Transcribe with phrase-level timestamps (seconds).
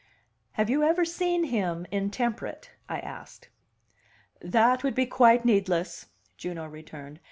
[0.53, 3.49] "Have you ever seen him intemperate?" I asked.
[4.41, 7.19] "That would be quite needless," Juno returned.